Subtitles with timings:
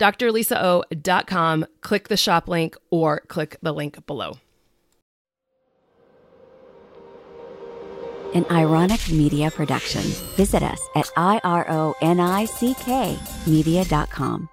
[0.00, 4.38] drlisao.com, click the shop link or click the link below.
[8.34, 10.02] An ironic media production.
[10.36, 11.94] Visit us at ironick
[13.46, 14.48] media.com.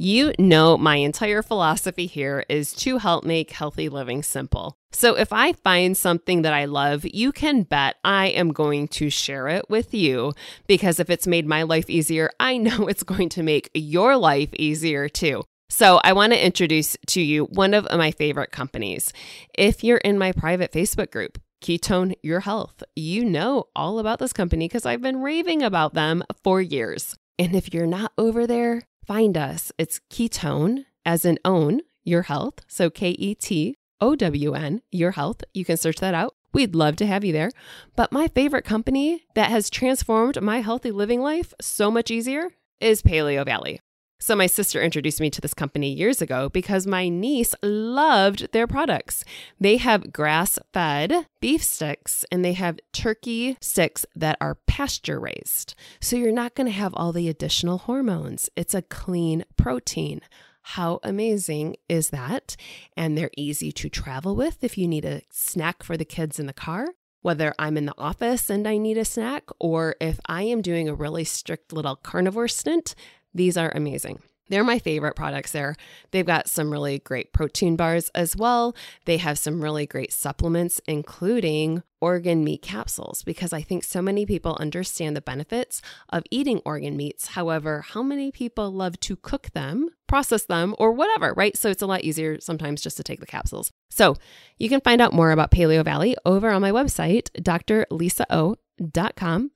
[0.00, 4.76] You know, my entire philosophy here is to help make healthy living simple.
[4.92, 9.10] So if I find something that I love, you can bet I am going to
[9.10, 10.34] share it with you
[10.68, 14.50] because if it's made my life easier, I know it's going to make your life
[14.54, 15.42] easier too.
[15.68, 19.12] So, I want to introduce to you one of my favorite companies.
[19.52, 24.32] If you're in my private Facebook group, KetOWN Your Health, you know all about this
[24.32, 27.16] company because I've been raving about them for years.
[27.36, 29.72] And if you're not over there, find us.
[29.78, 32.60] It's ketone, as in own your health.
[32.68, 35.42] So K E T O W N, your health.
[35.54, 36.34] You can search that out.
[36.52, 37.50] We'd love to have you there.
[37.96, 43.02] But my favorite company that has transformed my healthy living life so much easier is
[43.02, 43.80] Paleo Valley.
[44.20, 48.66] So, my sister introduced me to this company years ago because my niece loved their
[48.66, 49.24] products.
[49.60, 55.76] They have grass fed beef sticks and they have turkey sticks that are pasture raised.
[56.00, 58.50] So, you're not going to have all the additional hormones.
[58.56, 60.20] It's a clean protein.
[60.62, 62.56] How amazing is that?
[62.96, 66.46] And they're easy to travel with if you need a snack for the kids in
[66.46, 66.88] the car
[67.20, 70.88] whether I'm in the office and I need a snack, or if I am doing
[70.88, 72.94] a really strict little carnivore stint,
[73.34, 74.20] these are amazing.
[74.48, 75.76] They're my favorite products there.
[76.10, 78.74] They've got some really great protein bars as well.
[79.04, 84.24] They have some really great supplements, including organ meat capsules, because I think so many
[84.24, 87.28] people understand the benefits of eating organ meats.
[87.28, 91.56] However, how many people love to cook them, process them, or whatever, right?
[91.56, 93.70] So it's a lot easier sometimes just to take the capsules.
[93.90, 94.16] So
[94.56, 99.50] you can find out more about Paleo Valley over on my website, drlisao.com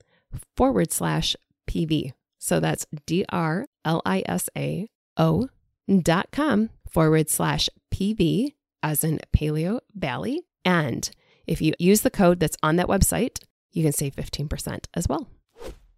[0.57, 1.37] forward slash
[1.69, 2.13] PV.
[2.43, 5.49] So that's D R L I S A O
[6.03, 10.43] dot com forward slash PV as in Paleo Valley.
[10.65, 11.09] And
[11.47, 13.39] if you use the code that's on that website,
[13.71, 15.29] you can save 15% as well.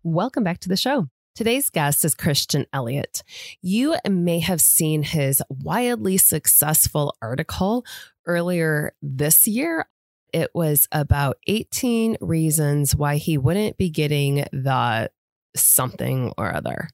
[0.02, 1.08] Welcome back to the show.
[1.34, 3.22] Today's guest is Christian Elliot.
[3.62, 7.86] You may have seen his wildly successful article
[8.26, 9.86] earlier this year.
[10.34, 15.10] It was about 18 reasons why he wouldn't be getting the
[15.56, 16.88] something or other.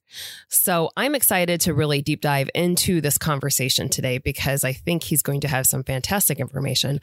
[0.49, 5.23] So I'm excited to really deep dive into this conversation today because I think he's
[5.23, 7.01] going to have some fantastic information.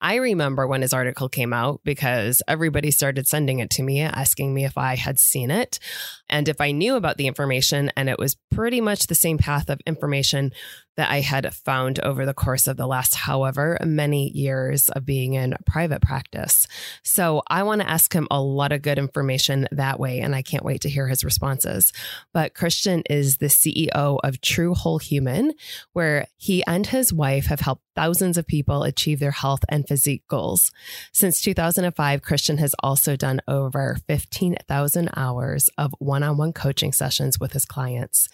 [0.00, 4.54] I remember when his article came out because everybody started sending it to me, asking
[4.54, 5.80] me if I had seen it
[6.28, 7.90] and if I knew about the information.
[7.96, 10.52] And it was pretty much the same path of information
[10.98, 15.34] that I had found over the course of the last however many years of being
[15.34, 16.66] in private practice.
[17.04, 20.42] So I want to ask him a lot of good information that way, and I
[20.42, 21.92] can't wait to hear his responses.
[22.34, 25.52] But Christian is the CEO of True Whole Human,
[25.92, 30.24] where he and his wife have helped thousands of people achieve their health and physique
[30.26, 30.72] goals.
[31.12, 37.38] Since 2005, Christian has also done over 15,000 hours of one on one coaching sessions
[37.38, 38.28] with his clients.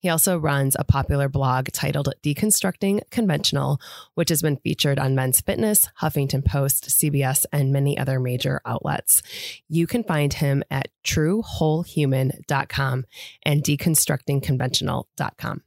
[0.00, 3.80] He also runs a popular blog titled Deconstructing Conventional,
[4.14, 9.22] which has been featured on Men's Fitness, Huffington Post, CBS, and many other major outlets.
[9.68, 13.06] You can find him at truewholehuman.com
[13.42, 15.62] and deconstructingconventional.com.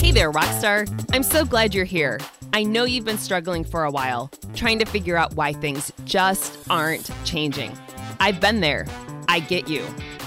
[0.00, 0.88] Hey there, Rockstar.
[1.12, 2.20] I'm so glad you're here.
[2.52, 6.56] I know you've been struggling for a while, trying to figure out why things just
[6.70, 7.76] aren't changing.
[8.20, 8.86] I've been there.
[9.26, 9.84] I get you.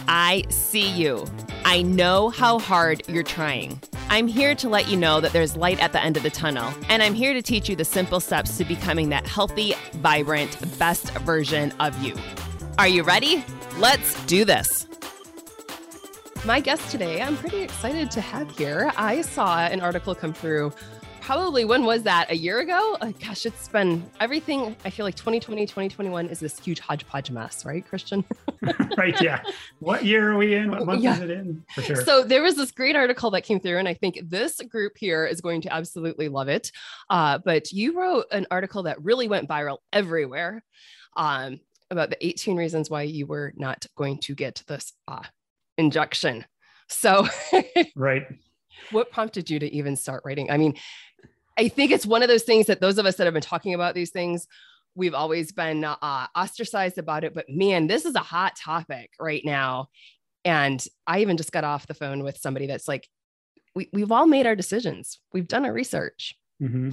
[0.10, 1.26] I see you.
[1.66, 3.82] I know how hard you're trying.
[4.10, 6.74] I'm here to let you know that there's light at the end of the tunnel,
[6.90, 11.12] and I'm here to teach you the simple steps to becoming that healthy, vibrant, best
[11.20, 12.16] version of you.
[12.78, 13.46] Are you ready?
[13.78, 14.88] Let's do this.
[16.44, 18.92] My guest today, I'm pretty excited to have here.
[18.98, 20.74] I saw an article come through
[21.22, 25.16] probably when was that a year ago uh, gosh it's been everything i feel like
[25.16, 28.26] 2020 2021 is this huge hodgepodge mess right christian
[28.98, 29.42] right yeah
[29.80, 31.14] what year are we in what month yeah.
[31.14, 33.88] is it in for sure so there was this great article that came through and
[33.88, 36.72] i think this group here is going to absolutely love it
[37.10, 40.64] uh, but you wrote an article that really went viral everywhere
[41.18, 41.60] um,
[41.90, 45.24] about the 18 reasons why you were not going to get this uh,
[45.78, 46.46] injection.
[46.88, 47.28] So,
[47.96, 48.26] right.
[48.92, 50.50] What prompted you to even start writing?
[50.50, 50.76] I mean,
[51.58, 53.74] I think it's one of those things that those of us that have been talking
[53.74, 54.48] about these things,
[54.96, 57.34] we've always been uh, ostracized about it.
[57.34, 59.90] But man, this is a hot topic right now.
[60.44, 63.08] And I even just got off the phone with somebody that's like,
[63.76, 65.20] we, we've all made our decisions.
[65.34, 66.36] We've done our research.
[66.62, 66.92] Mm-hmm.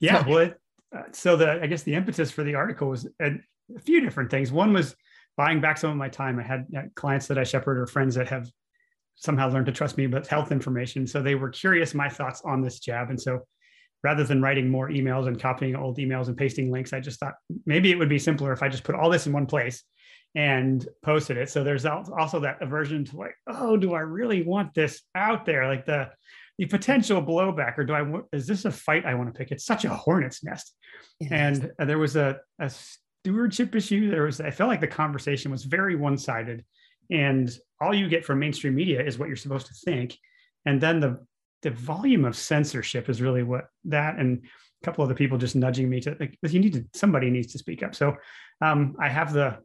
[0.00, 0.24] Yeah.
[0.24, 0.60] So, well, it,
[0.96, 3.32] uh, so the, I guess the impetus for the article was a,
[3.76, 4.50] a few different things.
[4.50, 4.96] One was
[5.36, 6.38] buying back some of my time.
[6.38, 8.48] I had uh, clients that I shepherd or friends that have
[9.16, 11.06] somehow learned to trust me, but health information.
[11.06, 13.10] So they were curious my thoughts on this jab.
[13.10, 13.40] And so
[14.04, 17.34] rather than writing more emails and copying old emails and pasting links, I just thought
[17.66, 19.82] maybe it would be simpler if I just put all this in one place
[20.36, 21.48] and posted it.
[21.50, 25.66] So there's also that aversion to like, oh, do I really want this out there?
[25.66, 26.10] Like the
[26.58, 29.50] the potential blowback, or do I is this a fight I want to pick?
[29.50, 30.72] It's such a hornet's nest.
[31.30, 34.10] And uh, there was a, a stewardship issue.
[34.10, 36.64] There was, I felt like the conversation was very one sided.
[37.10, 40.16] And all you get from mainstream media is what you're supposed to think.
[40.66, 41.24] And then the,
[41.64, 45.56] the volume of censorship is really what that and a couple of the people just
[45.56, 47.94] nudging me to like, you need to, somebody needs to speak up.
[47.94, 48.16] So
[48.60, 49.58] um, I have the,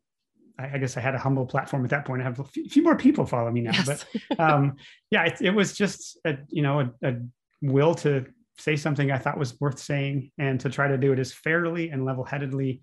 [0.57, 2.21] I guess I had a humble platform at that point.
[2.21, 4.05] I have a few more people follow me now, yes.
[4.29, 4.75] but um,
[5.11, 7.15] yeah, it, it, was just a, you know, a, a
[7.61, 8.25] will to
[8.57, 11.89] say something I thought was worth saying and to try to do it as fairly
[11.89, 12.81] and level-headedly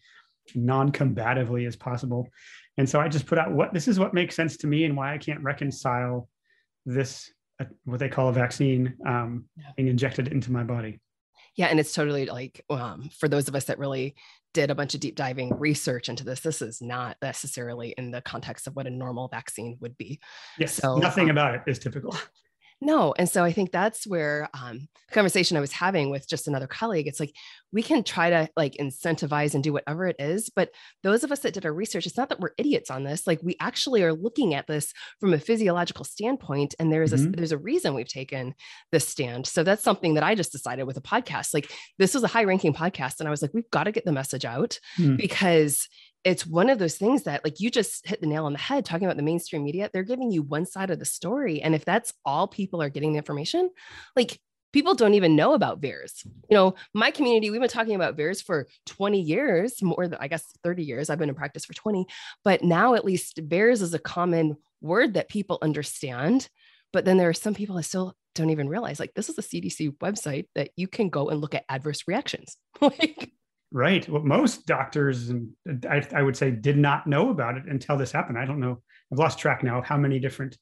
[0.54, 2.28] non-combatively as possible.
[2.78, 4.96] And so I just put out what this is what makes sense to me and
[4.96, 6.28] why I can't reconcile
[6.84, 7.30] this
[7.60, 9.64] uh, what they call a vaccine um, yeah.
[9.76, 11.00] being injected into my body.
[11.56, 14.14] Yeah, and it's totally like um, for those of us that really
[14.52, 18.20] did a bunch of deep diving research into this, this is not necessarily in the
[18.20, 20.20] context of what a normal vaccine would be.
[20.58, 22.14] Yes, so, nothing um, about it is typical.
[22.80, 23.14] No.
[23.18, 27.06] And so I think that's where um, conversation I was having with just another colleague,
[27.06, 27.32] it's like
[27.72, 30.50] we can try to like incentivize and do whatever it is.
[30.54, 30.70] But
[31.02, 33.26] those of us that did our research, it's not that we're idiots on this.
[33.26, 36.74] Like we actually are looking at this from a physiological standpoint.
[36.78, 37.32] And there's mm-hmm.
[37.32, 38.54] a there's a reason we've taken
[38.92, 39.46] this stand.
[39.46, 41.54] So that's something that I just decided with a podcast.
[41.54, 43.20] Like this was a high ranking podcast.
[43.20, 45.16] And I was like, we've got to get the message out mm-hmm.
[45.16, 45.88] because
[46.26, 48.84] it's one of those things that like you just hit the nail on the head
[48.84, 51.84] talking about the mainstream media they're giving you one side of the story and if
[51.84, 53.70] that's all people are getting the information
[54.16, 54.40] like
[54.72, 56.26] people don't even know about VAERS.
[56.26, 60.28] You know, my community, we've been talking about VAERS for 20 years, more than I
[60.28, 61.08] guess 30 years.
[61.08, 62.04] I've been in practice for 20,
[62.44, 66.50] but now at least VAERS is a common word that people understand.
[66.92, 69.42] But then there are some people that still don't even realize like this is a
[69.42, 72.58] CDC website that you can go and look at adverse reactions.
[72.82, 73.32] like
[73.72, 74.08] Right.
[74.08, 75.50] Well, most doctors, and
[75.90, 78.38] I, I, would say, did not know about it until this happened.
[78.38, 78.80] I don't know.
[79.12, 80.56] I've lost track now of how many different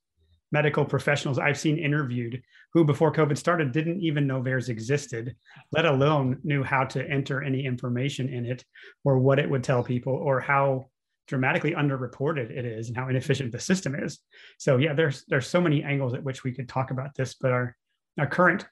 [0.52, 2.40] medical professionals I've seen interviewed
[2.72, 5.36] who, before COVID started, didn't even know VAERS existed,
[5.72, 8.64] let alone knew how to enter any information in it
[9.04, 10.86] or what it would tell people or how
[11.26, 14.20] dramatically underreported it is and how inefficient the system is.
[14.58, 17.50] So yeah, there's there's so many angles at which we could talk about this, but
[17.52, 17.76] our
[18.18, 18.66] our current,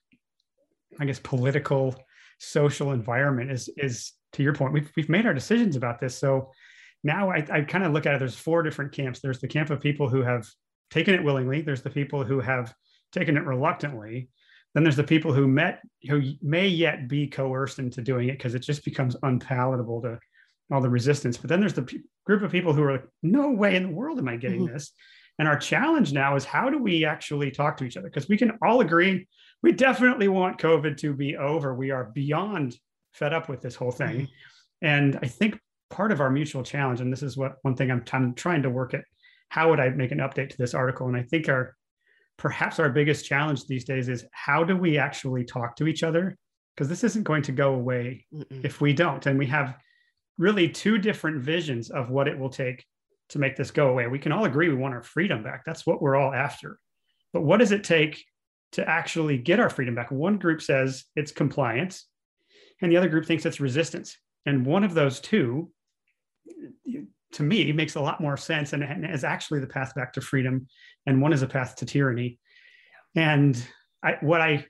[1.00, 1.96] I guess, political
[2.42, 6.16] social environment is is to your point, we've, we've made our decisions about this.
[6.16, 6.50] So
[7.04, 9.20] now I, I kind of look at it, there's four different camps.
[9.20, 10.48] There's the camp of people who have
[10.90, 11.62] taken it willingly.
[11.62, 12.72] There's the people who have
[13.12, 14.28] taken it reluctantly.
[14.74, 18.54] Then there's the people who met who may yet be coerced into doing it because
[18.54, 20.18] it just becomes unpalatable to
[20.72, 21.36] all the resistance.
[21.36, 23.94] But then there's the p- group of people who are like, no way in the
[23.94, 24.72] world am I getting mm-hmm.
[24.72, 24.92] this.
[25.38, 28.08] And our challenge now is how do we actually talk to each other?
[28.08, 29.26] Because we can all agree
[29.62, 31.74] we definitely want COVID to be over.
[31.74, 32.76] We are beyond
[33.12, 34.22] fed up with this whole thing.
[34.22, 34.86] Mm-hmm.
[34.86, 35.58] And I think
[35.90, 38.70] part of our mutual challenge, and this is what one thing I'm, I'm trying to
[38.70, 39.04] work at,
[39.48, 41.06] how would I make an update to this article?
[41.08, 41.76] And I think our
[42.38, 46.36] perhaps our biggest challenge these days is how do we actually talk to each other?
[46.74, 48.64] Because this isn't going to go away Mm-mm.
[48.64, 49.24] if we don't.
[49.26, 49.76] And we have
[50.38, 52.84] really two different visions of what it will take
[53.28, 54.06] to make this go away.
[54.06, 55.64] We can all agree we want our freedom back.
[55.64, 56.78] That's what we're all after.
[57.32, 58.24] But what does it take
[58.72, 60.10] to actually get our freedom back?
[60.10, 62.06] One group says it's compliance,
[62.80, 64.16] and the other group thinks it's resistance.
[64.46, 65.70] And one of those two,
[67.32, 70.66] to me, makes a lot more sense and, is actually the path back to freedom,
[71.06, 72.38] and one is a path to tyranny.
[73.14, 73.62] And
[74.02, 74.66] I, what I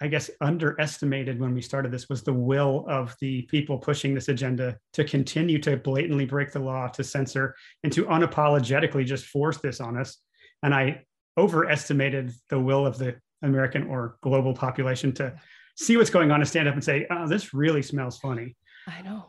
[0.00, 4.28] I guess, underestimated when we started this was the will of the people pushing this
[4.28, 9.56] agenda to continue to blatantly break the law, to censor, and to unapologetically just force
[9.58, 10.18] this on us.
[10.62, 11.04] And I
[11.38, 15.34] overestimated the will of the American or global population to
[15.76, 18.56] see what's going on and stand up and say, oh, this really smells funny.
[18.86, 19.26] I know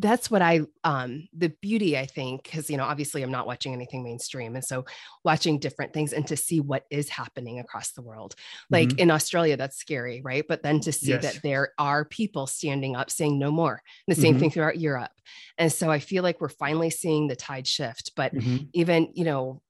[0.00, 3.74] that's what I um the beauty I think because you know obviously I'm not watching
[3.74, 4.84] anything mainstream and so
[5.24, 8.34] watching different things and to see what is happening across the world
[8.70, 8.98] like mm-hmm.
[8.98, 11.22] in Australia that's scary right but then to see yes.
[11.22, 14.40] that there are people standing up saying no more and the same mm-hmm.
[14.40, 15.12] thing throughout Europe
[15.58, 18.64] and so I feel like we're finally seeing the tide shift but mm-hmm.
[18.72, 19.60] even you know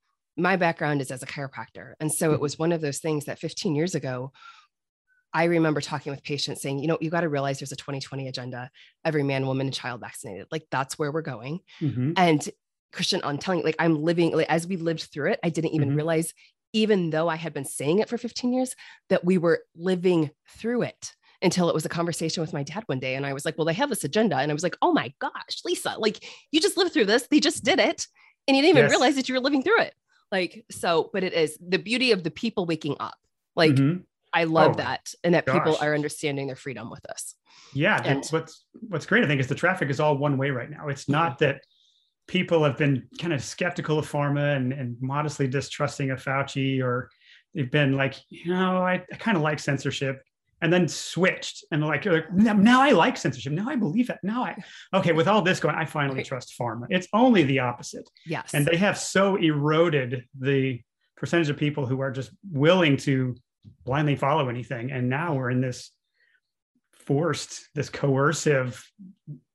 [0.40, 2.42] my background is as a chiropractor and so it mm-hmm.
[2.42, 4.32] was one of those things that 15 years ago
[5.32, 8.26] I remember talking with patients saying, you know, you got to realize there's a 2020
[8.28, 8.70] agenda,
[9.04, 10.48] every man, woman, and child vaccinated.
[10.50, 11.60] Like that's where we're going.
[11.80, 12.12] Mm-hmm.
[12.16, 12.48] And
[12.92, 15.72] Christian, I'm telling you, like I'm living, like as we lived through it, I didn't
[15.72, 15.98] even mm-hmm.
[15.98, 16.34] realize,
[16.72, 18.74] even though I had been saying it for 15 years,
[19.08, 22.98] that we were living through it until it was a conversation with my dad one
[22.98, 23.14] day.
[23.14, 24.36] And I was like, well, they have this agenda.
[24.36, 27.28] And I was like, oh my gosh, Lisa, like you just lived through this.
[27.28, 28.06] They just did it.
[28.46, 28.90] And you didn't even yes.
[28.90, 29.94] realize that you were living through it.
[30.30, 33.16] Like, so, but it is the beauty of the people waking up.
[33.56, 35.56] Like, mm-hmm I love oh, that, and that gosh.
[35.56, 37.34] people are understanding their freedom with us.
[37.74, 40.70] Yeah, and what's what's great, I think, is the traffic is all one way right
[40.70, 40.88] now.
[40.88, 41.44] It's not mm-hmm.
[41.44, 41.62] that
[42.28, 47.10] people have been kind of skeptical of pharma and, and modestly distrusting of Fauci, or
[47.54, 50.22] they've been like, you know, I, I kind of like censorship,
[50.62, 53.52] and then switched and like, like now I like censorship.
[53.52, 54.18] Now I believe it.
[54.22, 54.56] Now I
[54.94, 55.12] okay.
[55.12, 56.26] With all this going, I finally right.
[56.26, 56.86] trust pharma.
[56.90, 58.08] It's only the opposite.
[58.26, 60.80] Yes, and they have so eroded the
[61.16, 63.36] percentage of people who are just willing to
[63.84, 64.90] blindly follow anything.
[64.90, 65.90] And now we're in this
[66.92, 68.82] forced, this coercive,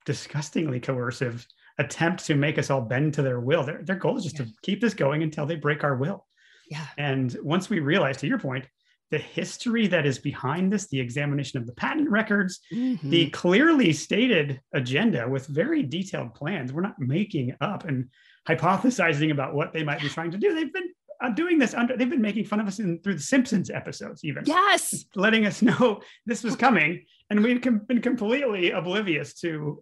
[0.06, 1.46] disgustingly coercive
[1.78, 3.64] attempt to make us all bend to their will.
[3.64, 4.46] Their, their goal is just yeah.
[4.46, 6.26] to keep this going until they break our will.
[6.70, 6.86] Yeah.
[6.98, 8.66] And once we realize, to your point,
[9.12, 13.10] the history that is behind this, the examination of the patent records, mm-hmm.
[13.10, 16.74] the clearly stated agenda with very detailed plans.
[16.74, 18.10] We're not making up and
[18.48, 20.56] hypothesizing about what they might be trying to do.
[20.56, 20.90] They've been
[21.22, 24.26] uh, doing this under they've been making fun of us in, through the simpsons episodes
[24.26, 29.82] even yes letting us know this was coming and we've com- been completely oblivious to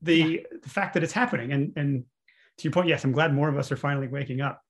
[0.00, 0.40] the, yeah.
[0.62, 2.04] the fact that it's happening and and
[2.56, 4.62] to your point yes i'm glad more of us are finally waking up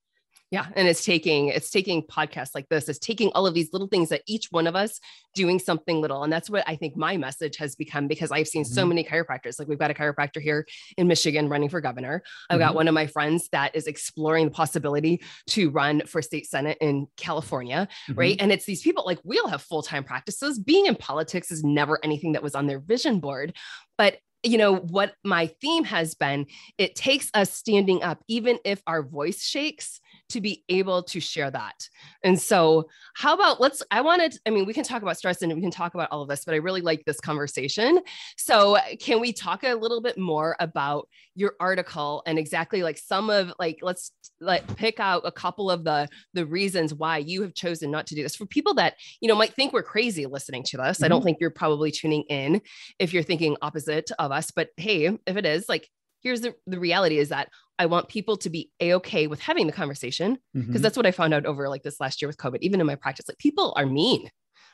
[0.50, 0.66] yeah.
[0.76, 4.10] And it's taking, it's taking podcasts like this, it's taking all of these little things
[4.10, 5.00] that each one of us
[5.34, 6.22] doing something little.
[6.22, 8.72] And that's what I think my message has become because I've seen mm-hmm.
[8.72, 9.58] so many chiropractors.
[9.58, 10.64] Like we've got a chiropractor here
[10.96, 12.22] in Michigan running for governor.
[12.48, 12.68] I've mm-hmm.
[12.68, 16.78] got one of my friends that is exploring the possibility to run for state senate
[16.80, 17.88] in California.
[18.08, 18.18] Mm-hmm.
[18.18, 18.36] Right.
[18.38, 20.60] And it's these people like we all have full-time practices.
[20.60, 23.52] Being in politics is never anything that was on their vision board.
[23.98, 26.46] But you know what my theme has been
[26.78, 29.98] it takes us standing up even if our voice shakes
[30.30, 31.88] to be able to share that.
[32.22, 35.52] And so, how about let's, I wanted, I mean, we can talk about stress and
[35.54, 38.00] we can talk about all of this, but I really like this conversation.
[38.36, 43.30] So, can we talk a little bit more about your article and exactly like some
[43.30, 47.54] of like, let's like pick out a couple of the the reasons why you have
[47.54, 50.62] chosen not to do this for people that you know might think we're crazy listening
[50.62, 51.04] to us mm-hmm.
[51.04, 51.26] i don't mm-hmm.
[51.26, 52.60] think you're probably tuning in
[52.98, 55.88] if you're thinking opposite of us but hey if it is like
[56.26, 59.72] here's the, the reality is that I want people to be a-okay with having the
[59.72, 60.82] conversation because mm-hmm.
[60.82, 62.96] that's what I found out over like this last year with COVID, even in my
[62.96, 64.28] practice, like people are mean.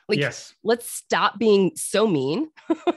[0.09, 0.51] Like, yes.
[0.63, 2.49] let's stop being so mean.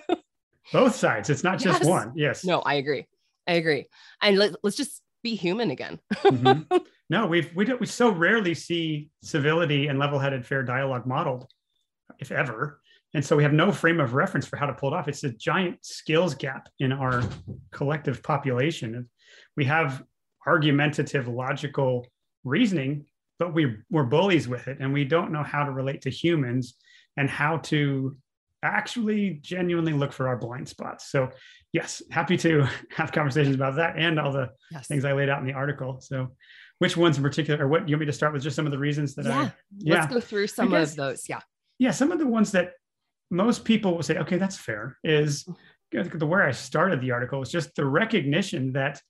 [0.73, 1.29] Both sides.
[1.29, 1.87] It's not just yes.
[1.87, 2.13] one.
[2.17, 2.45] Yes.
[2.47, 3.07] No, I agree.
[3.47, 3.89] I agree.
[4.23, 6.01] And let, us just be human again.
[6.15, 6.77] mm-hmm.
[7.09, 11.47] No, we've, we don't, we so rarely see civility and level-headed fair dialogue modeled,
[12.19, 12.81] if ever.
[13.17, 15.09] And so we have no frame of reference for how to pull it off.
[15.09, 17.23] It's a giant skills gap in our
[17.73, 19.09] collective population.
[19.57, 20.05] We have
[20.47, 22.07] argumentative, logical
[22.45, 23.07] reasoning,
[23.39, 26.75] but we, we're bullies with it and we don't know how to relate to humans
[27.17, 28.19] and how to
[28.63, 31.11] actually genuinely look for our blind spots.
[31.11, 31.31] So,
[31.73, 34.89] yes, happy to have conversations about that and all the yes.
[34.89, 36.03] things I laid out in the article.
[36.03, 36.33] So,
[36.81, 38.43] which ones in particular, or what you want me to start with?
[38.43, 39.41] Just some of the reasons that yeah.
[39.41, 41.27] I, yeah, let's go through some guess, of those.
[41.31, 41.41] Yeah,
[41.79, 42.73] yeah, some of the ones that
[43.31, 44.97] most people will say, okay, that's fair.
[45.05, 45.47] Is
[45.93, 49.01] the where I started the article is just the recognition that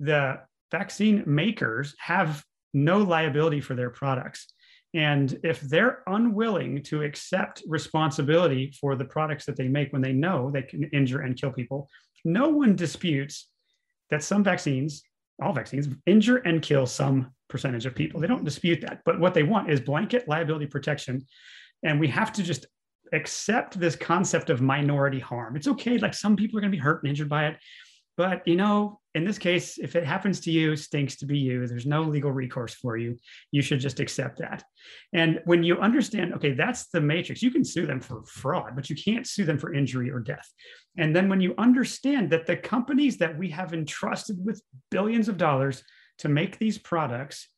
[0.00, 2.44] the vaccine makers have
[2.74, 4.46] no liability for their products.
[4.94, 10.12] And if they're unwilling to accept responsibility for the products that they make when they
[10.12, 11.88] know they can injure and kill people,
[12.24, 13.48] no one disputes
[14.10, 15.02] that some vaccines,
[15.42, 18.20] all vaccines, injure and kill some percentage of people.
[18.20, 19.02] They don't dispute that.
[19.04, 21.26] But what they want is blanket liability protection.
[21.82, 22.66] And we have to just
[23.12, 25.56] accept this concept of minority harm.
[25.56, 27.56] It's okay, like some people are going to be hurt and injured by it.
[28.16, 31.66] But you know, in this case, if it happens to you, stinks to be you.
[31.66, 33.16] There's no legal recourse for you.
[33.50, 34.64] You should just accept that.
[35.12, 38.88] And when you understand, okay, that's the matrix, you can sue them for fraud, but
[38.88, 40.48] you can't sue them for injury or death.
[40.96, 45.36] And then when you understand that the companies that we have entrusted with billions of
[45.36, 45.82] dollars
[46.18, 47.48] to make these products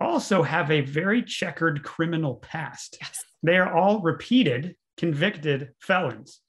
[0.00, 2.98] also have a very checkered criminal past.
[3.00, 3.24] Yes.
[3.42, 6.40] They are all repeated, convicted felons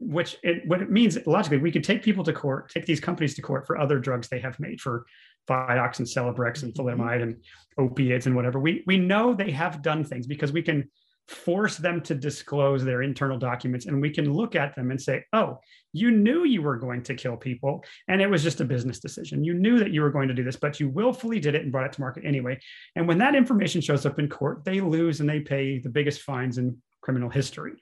[0.00, 3.34] which it, what it means logically, we could take people to court, take these companies
[3.34, 5.06] to court for other drugs they have made for
[5.48, 6.88] Vioxx and Celebrex and mm-hmm.
[6.88, 7.42] thalidomide and
[7.78, 8.58] opiates and whatever.
[8.58, 10.88] We we know they have done things because we can
[11.26, 15.22] force them to disclose their internal documents and we can look at them and say,
[15.34, 15.58] oh,
[15.92, 19.44] you knew you were going to kill people and it was just a business decision.
[19.44, 21.72] You knew that you were going to do this, but you willfully did it and
[21.72, 22.58] brought it to market anyway.
[22.96, 26.22] And when that information shows up in court, they lose and they pay the biggest
[26.22, 27.74] fines in criminal history.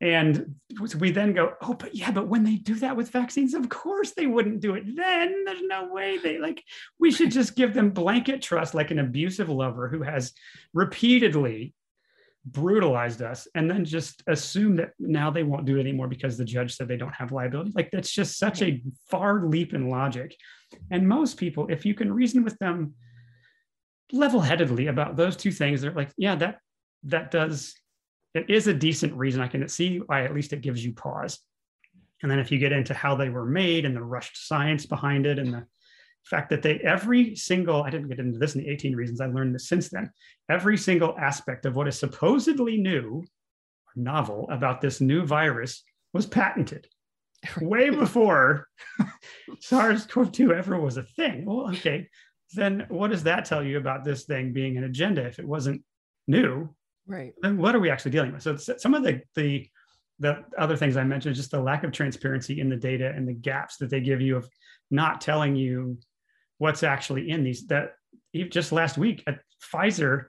[0.00, 0.54] And
[0.98, 4.12] we then go, oh, but yeah, but when they do that with vaccines, of course
[4.12, 5.44] they wouldn't do it then.
[5.44, 6.64] There's no way they like,
[6.98, 10.32] we should just give them blanket trust like an abusive lover who has
[10.72, 11.74] repeatedly
[12.46, 16.44] brutalized us and then just assume that now they won't do it anymore because the
[16.44, 17.72] judge said they don't have liability.
[17.74, 20.34] Like that's just such a far leap in logic.
[20.90, 22.94] And most people, if you can reason with them
[24.12, 26.58] level headedly about those two things, they're like, yeah, that
[27.04, 27.74] that does
[28.34, 29.40] it is a decent reason.
[29.40, 31.38] I can see why at least it gives you pause.
[32.22, 35.26] And then if you get into how they were made and the rushed science behind
[35.26, 35.66] it and the
[36.24, 39.26] fact that they every single I didn't get into this in the 18 reasons I
[39.26, 40.10] learned this since then.
[40.48, 46.26] Every single aspect of what is supposedly new or novel about this new virus was
[46.26, 46.86] patented
[47.60, 48.68] way before
[49.60, 51.46] SARS-CoV-2 ever was a thing.
[51.46, 52.08] Well, okay,
[52.52, 55.82] then what does that tell you about this thing being an agenda if it wasn't
[56.26, 56.74] new
[57.06, 57.32] Right.
[57.42, 58.42] Then what are we actually dealing with?
[58.42, 59.68] So some of the the
[60.18, 63.32] the other things I mentioned, just the lack of transparency in the data and the
[63.32, 64.48] gaps that they give you of
[64.90, 65.98] not telling you
[66.58, 67.66] what's actually in these.
[67.66, 67.94] That
[68.50, 69.40] just last week at
[69.72, 70.26] Pfizer,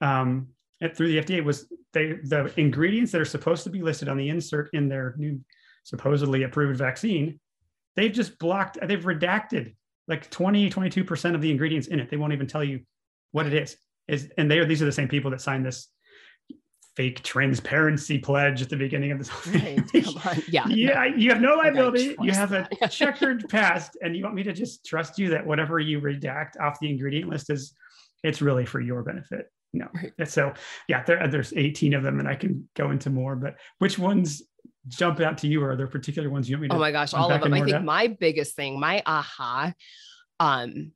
[0.00, 0.48] um,
[0.80, 4.16] at, through the FDA was they the ingredients that are supposed to be listed on
[4.16, 5.40] the insert in their new
[5.84, 7.38] supposedly approved vaccine,
[7.94, 9.74] they've just blocked, they've redacted
[10.08, 12.10] like 20, 22% of the ingredients in it.
[12.10, 12.80] They won't even tell you
[13.32, 13.76] what it is.
[14.08, 15.88] Is and they are these are the same people that signed this
[16.96, 19.46] fake transparency pledge at the beginning of this.
[19.46, 19.80] Right.
[19.92, 20.42] Come on.
[20.48, 20.66] Yeah.
[20.76, 20.94] Yeah.
[20.94, 21.16] No.
[21.16, 22.16] You have no liability.
[22.20, 25.78] You have a checkered past, and you want me to just trust you that whatever
[25.78, 27.74] you redact off the ingredient list is,
[28.22, 29.50] it's really for your benefit.
[29.72, 29.88] No.
[29.94, 30.28] Right.
[30.28, 30.54] So
[30.88, 33.36] yeah, there, there's 18 of them, and I can go into more.
[33.36, 34.42] But which ones
[34.88, 35.62] jump out to you?
[35.62, 36.74] Or are there particular ones you want me to?
[36.74, 37.52] Oh my gosh, all of them.
[37.52, 39.72] I think my biggest thing, my aha,
[40.40, 40.92] um,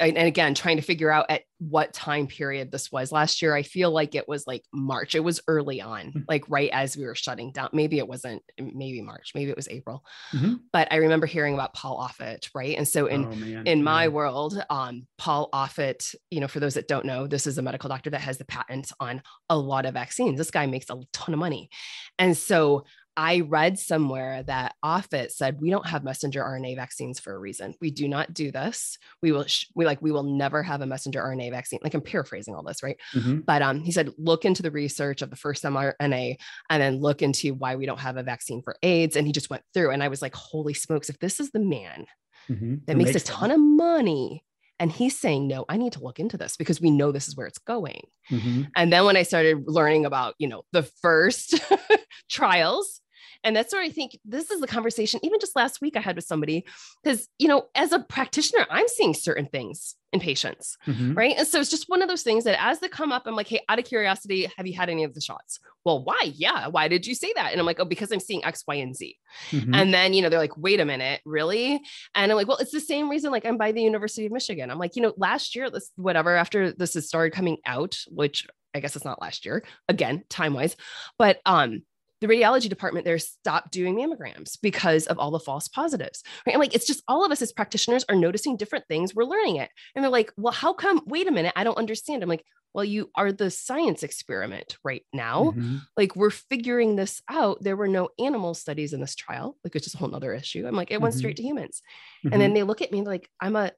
[0.00, 3.10] and, again trying to figure out at what time period this was.
[3.10, 5.14] Last year i feel like it was like march.
[5.14, 6.20] It was early on mm-hmm.
[6.28, 7.70] like right as we were shutting down.
[7.72, 10.04] Maybe it wasn't maybe march maybe it was april.
[10.32, 10.54] Mm-hmm.
[10.72, 12.76] but i remember hearing about paul offit right?
[12.76, 14.08] And so in oh, in my yeah.
[14.08, 17.88] world um paul offit you know for those that don't know this is a medical
[17.88, 20.38] doctor that has the patent on a lot of vaccines.
[20.38, 21.70] This guy makes a ton of money.
[22.18, 22.84] And so
[23.18, 27.74] I read somewhere that Offit said we don't have messenger RNA vaccines for a reason.
[27.80, 28.96] We do not do this.
[29.22, 31.80] We will sh- we like we will never have a messenger RNA vaccine.
[31.82, 32.96] Like I'm paraphrasing all this, right?
[33.12, 33.40] Mm-hmm.
[33.40, 36.36] But um, he said look into the research of the first mRNA
[36.70, 39.16] and then look into why we don't have a vaccine for AIDS.
[39.16, 41.10] And he just went through, and I was like, holy smokes!
[41.10, 42.06] If this is the man
[42.48, 42.76] mm-hmm.
[42.86, 44.44] that makes, makes, a ton of money
[44.78, 47.36] and he's saying, no, I need to look into this because we know this is
[47.36, 48.02] where it's going.
[48.30, 48.62] Mm-hmm.
[48.76, 51.60] And then when I started learning about, you know, the first
[52.30, 53.00] trials
[53.44, 56.16] and that's where I think this is the conversation, even just last week I had
[56.16, 56.64] with somebody,
[57.02, 61.14] because, you know, as a practitioner, I'm seeing certain things in patients, mm-hmm.
[61.14, 61.34] right?
[61.36, 63.48] And so it's just one of those things that as they come up, I'm like,
[63.48, 65.60] hey, out of curiosity, have you had any of the shots?
[65.84, 66.32] Well, why?
[66.34, 66.68] Yeah.
[66.68, 67.52] Why did you say that?
[67.52, 69.16] And I'm like, oh, because I'm seeing X, Y, and Z.
[69.50, 69.74] Mm-hmm.
[69.74, 71.80] And then, you know, they're like, wait a minute, really?
[72.14, 74.70] And I'm like, well, it's the same reason, like, I'm by the University of Michigan.
[74.70, 78.46] I'm like, you know, last year, this, whatever, after this has started coming out, which
[78.74, 80.76] I guess it's not last year, again, time wise,
[81.18, 81.82] but um,
[82.20, 86.22] the radiology department there stopped doing mammograms because of all the false positives.
[86.46, 86.52] Right.
[86.54, 89.14] And like it's just all of us as practitioners are noticing different things.
[89.14, 89.70] We're learning it.
[89.94, 91.02] And they're like, well, how come?
[91.06, 92.22] Wait a minute, I don't understand.
[92.22, 95.46] I'm like, well, you are the science experiment right now.
[95.46, 95.78] Mm-hmm.
[95.96, 97.58] Like we're figuring this out.
[97.62, 100.66] There were no animal studies in this trial, like it's just a whole nother issue.
[100.66, 101.18] I'm like, it went mm-hmm.
[101.18, 101.82] straight to humans.
[102.24, 102.32] Mm-hmm.
[102.32, 102.54] And then mm-hmm.
[102.54, 103.72] they look at me like, I'm a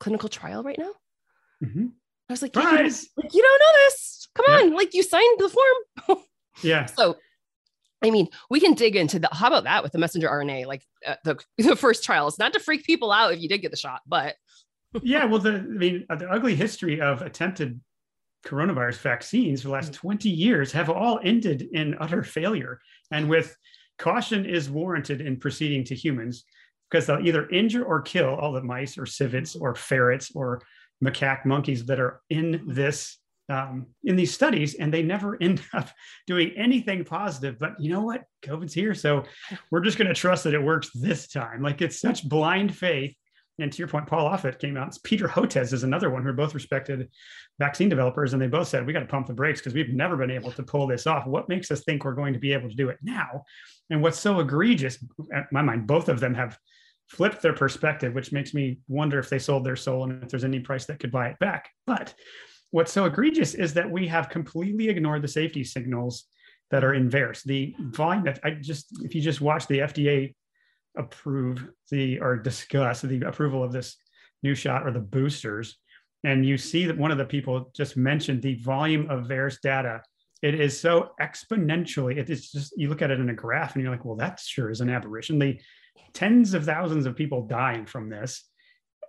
[0.00, 0.92] clinical trial right now.
[1.62, 1.86] Mm-hmm.
[2.28, 4.28] I was like, yeah, you, like, you don't know this.
[4.34, 6.18] Come on, like you signed the form.
[6.62, 6.86] yeah.
[6.86, 7.16] So
[8.02, 9.28] I mean, we can dig into the.
[9.32, 12.60] How about that with the messenger RNA, like uh, the the first trials, not to
[12.60, 14.36] freak people out if you did get the shot, but
[15.02, 17.80] yeah, well, the I mean, uh, the ugly history of attempted
[18.44, 19.96] coronavirus vaccines for the last mm.
[19.96, 23.56] 20 years have all ended in utter failure, and with
[23.98, 26.44] caution is warranted in proceeding to humans
[26.90, 30.60] because they'll either injure or kill all the mice or civets or ferrets or
[31.02, 35.88] macaque monkeys that are in this um, in these studies, and they never end up
[36.26, 37.58] doing anything positive.
[37.58, 38.24] But you know what?
[38.42, 38.94] COVID's here.
[38.94, 39.24] So
[39.70, 41.62] we're just going to trust that it works this time.
[41.62, 43.14] Like it's such blind faith.
[43.58, 44.96] And to your point, Paul Offit came out.
[45.04, 47.08] Peter Hotez is another one who are both respected
[47.58, 48.32] vaccine developers.
[48.32, 50.50] And they both said, we got to pump the brakes because we've never been able
[50.52, 51.26] to pull this off.
[51.26, 53.44] What makes us think we're going to be able to do it now?
[53.90, 56.58] And what's so egregious, at my mind, both of them have
[57.08, 60.44] flipped their perspective, which makes me wonder if they sold their soul and if there's
[60.44, 61.68] any price that could buy it back.
[61.86, 62.14] But
[62.72, 66.24] what's so egregious is that we have completely ignored the safety signals
[66.70, 67.44] that are in VAERS.
[67.44, 70.34] The volume that I just, if you just watch the FDA
[70.96, 73.96] approve the or discuss the approval of this
[74.42, 75.76] new shot or the boosters,
[76.24, 80.02] and you see that one of the people just mentioned the volume of VAERS data.
[80.40, 83.82] It is so exponentially, it is just, you look at it in a graph and
[83.82, 85.38] you're like, well, that sure is an aberration.
[85.38, 85.60] The
[86.14, 88.48] tens of thousands of people dying from this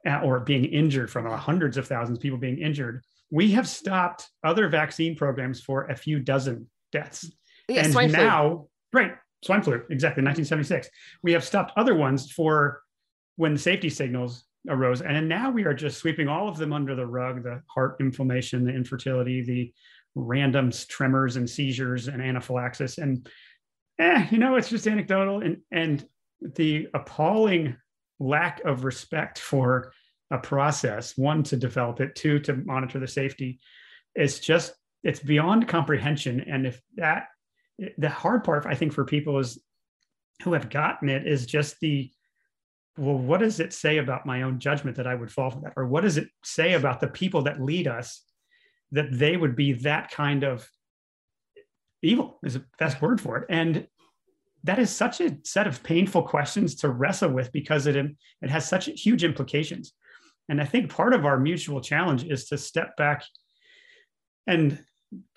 [0.05, 4.29] uh, or being injured from hundreds of thousands of people being injured we have stopped
[4.43, 7.31] other vaccine programs for a few dozen deaths.
[7.67, 10.87] Yeah, and now, right, swine flu, exactly, 1976.
[11.23, 12.83] We have stopped other ones for
[13.37, 15.01] when the safety signals arose.
[15.01, 18.65] And now we are just sweeping all of them under the rug the heart inflammation,
[18.65, 19.73] the infertility, the
[20.13, 22.99] random tremors and seizures and anaphylaxis.
[22.99, 23.27] And,
[23.97, 25.41] eh, you know, it's just anecdotal.
[25.41, 26.07] And, and
[26.39, 27.77] the appalling
[28.19, 29.91] lack of respect for
[30.33, 33.59] a process one to develop it two to monitor the safety.
[34.15, 36.41] It's just it's beyond comprehension.
[36.41, 37.27] And if that
[37.97, 39.59] the hard part i think for people is
[40.43, 42.11] who have gotten it is just the
[42.97, 45.73] well what does it say about my own judgment that i would fall for that?
[45.75, 48.23] Or what does it say about the people that lead us
[48.91, 50.67] that they would be that kind of
[52.03, 53.45] evil is the best word for it?
[53.49, 53.87] And
[54.63, 58.67] that is such a set of painful questions to wrestle with because it it has
[58.67, 59.93] such huge implications
[60.49, 63.23] and I think part of our mutual challenge is to step back
[64.47, 64.83] and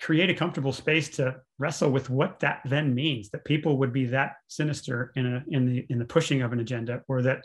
[0.01, 4.05] create a comfortable space to wrestle with what that then means that people would be
[4.05, 7.41] that sinister in a in the in the pushing of an agenda or that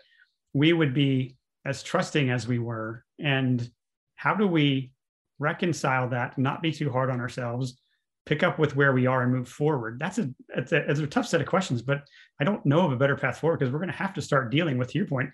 [0.54, 3.04] we would be as trusting as we were.
[3.20, 3.68] And
[4.16, 4.92] how do we
[5.38, 7.78] reconcile that not be too hard on ourselves
[8.24, 9.98] pick up with where we are and move forward?
[9.98, 12.02] That's a it's a, it's a tough set of questions but
[12.40, 14.50] i don't know of a better path forward because we're going to have to start
[14.50, 15.30] dealing with your point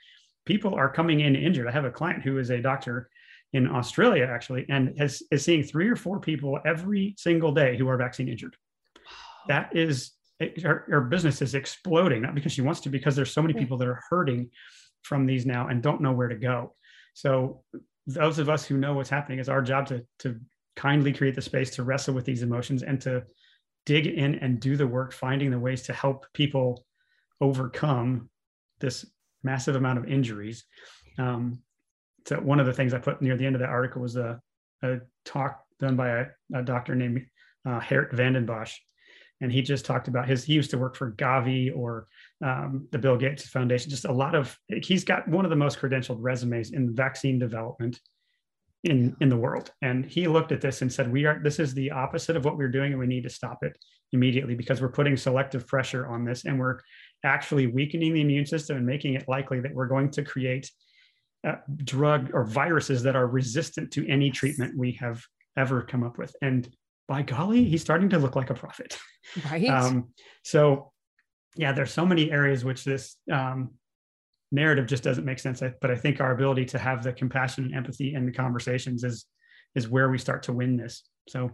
[0.49, 1.69] people are coming in injured.
[1.69, 3.11] I have a client who is a doctor
[3.53, 7.87] in Australia actually, and has is seeing three or four people every single day who
[7.89, 8.57] are vaccine injured.
[9.47, 10.13] That is
[10.63, 13.77] her, her, business is exploding, not because she wants to, because there's so many people
[13.77, 14.51] that are hurting
[15.03, 16.75] from these now and don't know where to go.
[17.13, 17.63] So
[18.07, 20.41] those of us who know what's happening, it's our job to to
[20.77, 23.25] kindly create the space to wrestle with these emotions and to
[23.85, 26.87] dig in and do the work, finding the ways to help people
[27.41, 28.31] overcome
[28.81, 29.05] this
[29.43, 30.65] massive amount of injuries.
[31.19, 31.63] Um,
[32.27, 34.41] so one of the things I put near the end of that article was a,
[34.83, 37.27] a talk done by a, a doctor named
[37.67, 38.77] uh, Geert Vanden Bossche.
[39.41, 42.09] And he just talked about his, he used to work for Gavi or
[42.45, 45.79] um, the Bill Gates Foundation, just a lot of, he's got one of the most
[45.79, 48.01] credentialed resumes in vaccine development
[48.83, 49.71] in, in the world.
[49.81, 52.57] And he looked at this and said, we are, this is the opposite of what
[52.57, 53.79] we're doing and we need to stop it
[54.13, 56.81] immediately because we're putting selective pressure on this and we're
[57.25, 60.71] actually weakening the immune system and making it likely that we're going to create
[61.47, 65.23] uh, drug or viruses that are resistant to any treatment we have
[65.57, 66.35] ever come up with.
[66.43, 66.69] And
[67.07, 68.99] by golly, he's starting to look like a prophet.
[69.51, 69.69] Right.
[69.69, 70.09] Um,
[70.45, 70.93] so,
[71.57, 73.71] yeah, there's so many areas which this um,
[74.53, 75.63] narrative just doesn't make sense.
[75.81, 79.27] But I think our ability to have the compassion and empathy in the conversations is
[79.75, 81.03] is where we start to win this.
[81.29, 81.51] So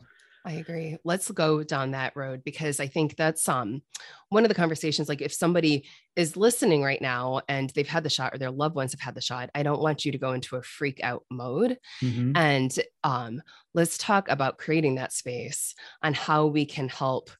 [0.47, 0.99] I agree.
[1.05, 3.81] Let's go down that road because I think that's um
[4.29, 8.11] one of the conversations like if somebody is listening right now and they've had the
[8.11, 10.33] shot or their loved ones have had the shot, I don't want you to go
[10.33, 11.79] into a freak out mode.
[12.03, 12.33] Mm-hmm.
[12.37, 13.41] And um
[13.73, 17.31] let's talk about creating that space on how we can help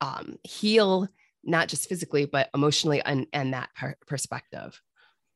[0.00, 1.08] um heal
[1.44, 4.80] not just physically but emotionally and and that per- perspective.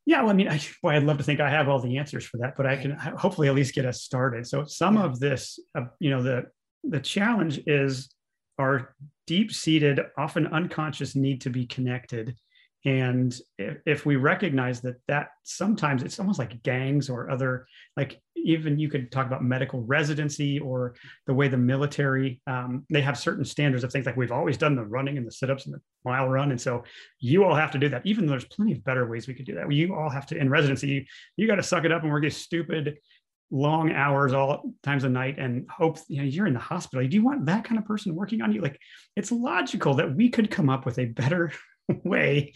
[0.06, 2.24] Yeah, well, I mean, I, boy, I'd love to think I have all the answers
[2.24, 4.46] for that, but I can hopefully at least get us started.
[4.46, 5.04] So, some yeah.
[5.04, 6.46] of this, uh, you know, the
[6.84, 8.10] the challenge is
[8.58, 8.94] our
[9.26, 12.36] deep seated, often unconscious need to be connected.
[12.86, 18.22] And if, if, we recognize that that sometimes it's almost like gangs or other, like
[18.36, 20.94] even you could talk about medical residency or
[21.26, 24.76] the way the military, um, they have certain standards of things like we've always done
[24.76, 26.52] the running and the sit-ups and the mile run.
[26.52, 26.82] And so
[27.18, 29.46] you all have to do that, even though there's plenty of better ways we could
[29.46, 29.70] do that.
[29.70, 31.04] You all have to, in residency, you,
[31.36, 32.96] you got to suck it up and work as stupid
[33.50, 37.06] long hours all times of night and hope you know you're in the hospital.
[37.06, 38.60] Do you want that kind of person working on you?
[38.60, 38.78] Like
[39.16, 41.52] it's logical that we could come up with a better
[42.04, 42.52] way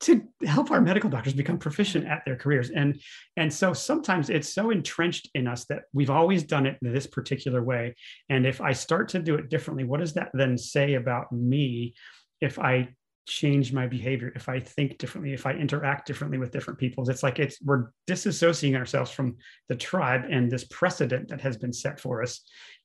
[0.00, 2.70] to help our medical doctors become proficient at their careers.
[2.70, 3.00] And
[3.36, 7.62] and so sometimes it's so entrenched in us that we've always done it this particular
[7.62, 7.96] way.
[8.28, 11.94] And if i start to do it differently what does that then say about me
[12.40, 12.88] if i
[13.28, 17.08] change my behavior if i think differently if i interact differently with different people.
[17.08, 19.36] It's like it's we're disassociating ourselves from
[19.68, 22.40] the tribe and this precedent that has been set for us.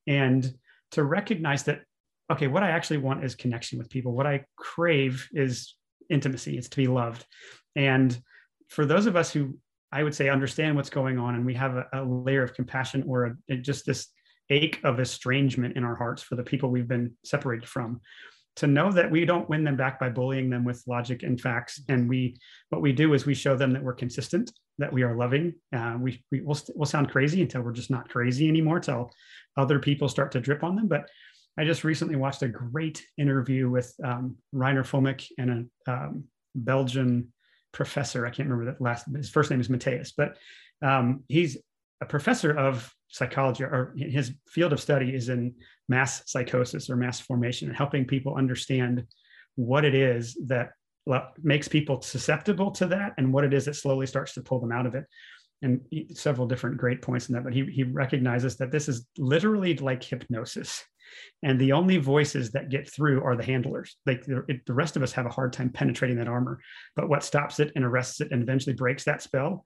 [0.06, 0.53] And
[0.91, 1.82] to recognize that
[2.32, 4.12] okay what i actually want is connection with people.
[4.12, 5.75] What i crave is
[6.10, 6.58] intimacy.
[6.58, 7.25] It's to be loved.
[7.75, 8.19] And
[8.67, 9.58] for those of us who
[9.91, 13.03] i would say understand what's going on and we have a, a layer of compassion
[13.08, 14.08] or a, just this
[14.49, 18.01] ache of estrangement in our hearts for the people we've been separated from
[18.57, 21.81] to know that we don't win them back by bullying them with logic and facts.
[21.89, 22.37] And we
[22.69, 25.53] what we do is we show them that we're consistent that we are loving.
[25.75, 29.11] Uh, we, we will we'll sound crazy until we're just not crazy anymore till
[29.57, 30.87] other people start to drip on them.
[30.87, 31.09] But
[31.57, 36.23] i just recently watched a great interview with um, reiner fuellmich and a um,
[36.55, 37.31] belgian
[37.71, 38.25] professor.
[38.25, 40.37] I can't remember that last his first name is matthias but
[40.81, 41.57] um, he's
[42.03, 45.53] a professor of psychology or his field of study is in
[45.87, 49.05] mass psychosis or mass formation and helping people understand
[49.55, 50.71] what it is that
[51.41, 54.71] makes people susceptible to that and what it is that slowly starts to pull them
[54.71, 55.05] out of it.
[55.61, 55.79] And
[56.13, 60.03] several different great points in that but he, he recognizes that this is literally like
[60.03, 60.83] hypnosis.
[61.41, 63.95] And the only voices that get through are the handlers.
[64.05, 66.59] Like the, rest of us have a hard time penetrating that armor.
[66.95, 69.63] But what stops it and arrests it and eventually breaks that spell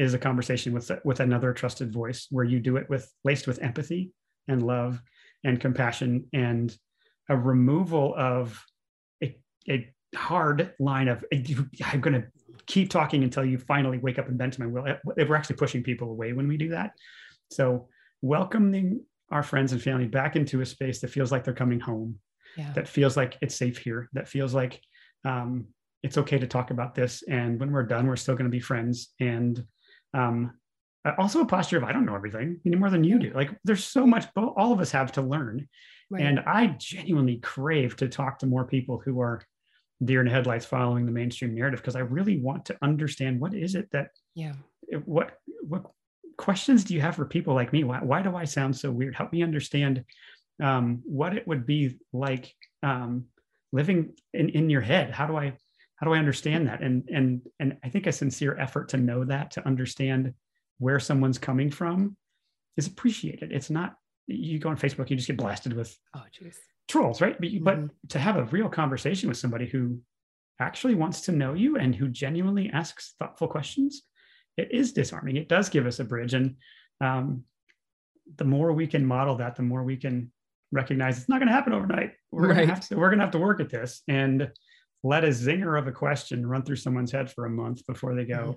[0.00, 3.62] is a conversation with with another trusted voice where you do it with laced with
[3.62, 4.12] empathy
[4.48, 5.00] and love
[5.44, 6.76] and compassion and
[7.28, 8.64] a removal of
[9.22, 11.24] a, a hard line of
[11.84, 12.26] i'm going to
[12.66, 14.84] keep talking until you finally wake up and bend to my will.
[15.04, 16.92] We're actually pushing people away when we do that.
[17.50, 17.88] So
[18.22, 22.20] welcoming our friends and family back into a space that feels like they're coming home
[22.56, 22.72] yeah.
[22.74, 24.80] that feels like it's safe here that feels like
[25.24, 25.66] um,
[26.02, 27.22] it's okay to talk about this.
[27.28, 29.08] And when we're done we're still going to be friends.
[29.20, 29.64] And
[30.14, 30.52] um,
[31.18, 33.32] also a posture of I don't know everything any more than you do.
[33.34, 35.68] Like there's so much all of us have to learn.
[36.10, 36.22] Right.
[36.22, 39.42] And I genuinely crave to talk to more people who are
[40.04, 43.54] deer in the headlights following the mainstream narrative because I really want to understand what
[43.54, 44.54] is it that yeah
[45.04, 45.84] what what
[46.40, 47.84] questions do you have for people like me?
[47.84, 49.14] Why, why do I sound so weird?
[49.14, 50.04] Help me understand
[50.60, 53.26] um, what it would be like um,
[53.72, 55.10] living in, in your head.
[55.10, 55.52] How do I
[56.00, 56.82] how do I understand that?
[56.82, 60.32] And and and I think a sincere effort to know that, to understand
[60.78, 62.16] where someone's coming from
[62.76, 63.52] is appreciated.
[63.52, 66.56] It's not you go on Facebook, you just get blasted with oh jeez
[66.90, 67.40] trolls, right?
[67.40, 67.64] But, mm-hmm.
[67.64, 70.00] but to have a real conversation with somebody who
[70.58, 74.02] actually wants to know you and who genuinely asks thoughtful questions,
[74.56, 75.36] it is disarming.
[75.36, 76.34] It does give us a bridge.
[76.34, 76.56] And
[77.00, 77.44] um,
[78.36, 80.32] the more we can model that, the more we can
[80.72, 82.12] recognize it's not going to happen overnight.
[82.30, 82.56] We're right.
[82.56, 84.02] going to have to, we're going to have to work at this.
[84.08, 84.50] And
[85.02, 88.24] let a zinger of a question run through someone's head for a month before they
[88.24, 88.52] go, mm-hmm.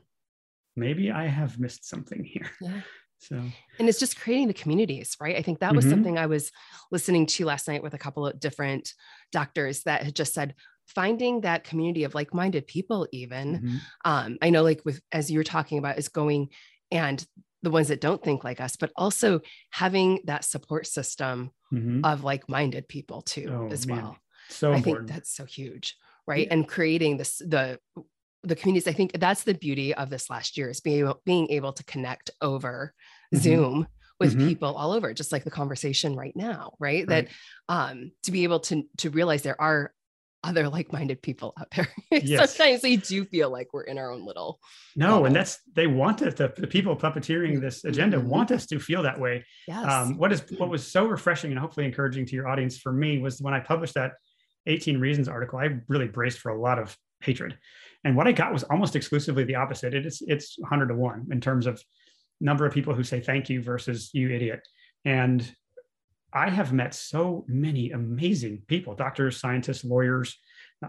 [0.76, 2.50] maybe I have missed something here.
[2.62, 2.82] Yeah.
[3.20, 3.42] So,
[3.80, 5.38] and it's just creating the communities, right?
[5.38, 5.94] I think that was mm-hmm.
[5.94, 6.52] something I was
[6.92, 8.92] listening to last night with a couple of different
[9.32, 10.56] doctors that had just said,
[10.88, 13.78] finding that community of like-minded people even mm-hmm.
[14.06, 16.50] um, i know like with as you're talking about is going
[16.92, 17.26] and
[17.62, 19.40] the ones that don't think like us but also
[19.72, 22.04] having that support system mm-hmm.
[22.04, 23.98] of like-minded people too oh, as man.
[23.98, 24.18] well
[24.50, 25.08] so i important.
[25.08, 25.96] think that's so huge
[26.28, 26.54] right yeah.
[26.54, 27.80] and creating this the
[28.44, 31.50] the communities i think that's the beauty of this last year is being able, being
[31.50, 32.94] able to connect over
[33.34, 33.44] mm-hmm.
[33.44, 33.88] zoom
[34.20, 34.48] with mm-hmm.
[34.48, 37.08] people all over just like the conversation right now right?
[37.08, 37.28] right, that
[37.70, 39.94] um to be able to to realize there are
[40.44, 41.88] other like-minded people out there.
[42.24, 42.56] Yes.
[42.56, 44.60] Sometimes we do feel like we're in our own little.
[44.96, 45.26] No, bubble.
[45.26, 46.36] and that's they want us.
[46.36, 48.26] The, the people puppeteering this agenda Mhm.
[48.26, 49.46] want us to feel that way.
[49.68, 49.86] Yes.
[49.86, 53.18] Um, what is what was so refreshing and hopefully encouraging to your audience for me
[53.20, 54.14] was when I published that
[54.68, 55.60] 18 reasons article.
[55.60, 57.58] I really braced for a lot of hatred,
[58.04, 59.94] and what I got was almost exclusively the opposite.
[59.94, 61.82] It is it's 100 to one in terms of
[62.42, 64.62] number of people who say thank you versus you idiot,
[65.06, 65.50] and
[66.34, 70.38] I have met so many amazing people doctors, scientists, lawyers,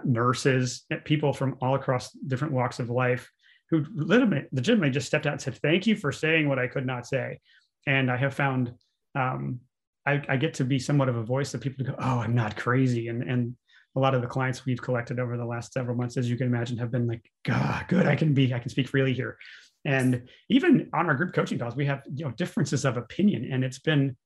[0.04, 3.30] nurses, people from all across different walks of life
[3.70, 6.87] who legitimately, legitimately just stepped out and said, Thank you for saying what I could
[6.87, 7.40] not say.
[7.87, 8.72] And I have found
[9.14, 9.60] um,
[10.06, 12.56] I, I get to be somewhat of a voice that people go, Oh, I'm not
[12.56, 13.08] crazy.
[13.08, 13.56] And, and
[13.96, 16.46] a lot of the clients we've collected over the last several months, as you can
[16.46, 19.37] imagine, have been like, God, good, I can be, I can speak freely here.
[19.85, 23.50] And even on our group coaching calls, we have you know differences of opinion.
[23.52, 24.16] And it's been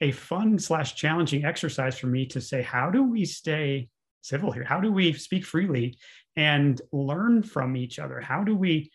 [0.00, 3.88] a fun slash challenging exercise for me to say, how do we stay
[4.22, 4.64] civil here?
[4.64, 5.98] How do we speak freely
[6.36, 8.20] and learn from each other?
[8.20, 8.90] How do we